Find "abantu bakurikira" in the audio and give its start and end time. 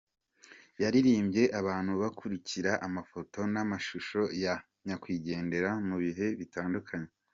1.59-2.71